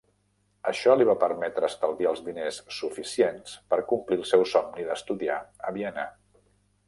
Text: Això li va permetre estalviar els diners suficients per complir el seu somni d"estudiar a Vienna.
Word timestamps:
Això 0.69 0.93
li 0.99 1.05
va 1.09 1.15
permetre 1.23 1.67
estalviar 1.73 2.13
els 2.13 2.23
diners 2.29 2.57
suficients 2.79 3.53
per 3.73 3.79
complir 3.91 4.19
el 4.21 4.25
seu 4.31 4.45
somni 4.53 4.87
d"estudiar 4.89 5.39
a 5.69 5.75
Vienna. 5.77 6.07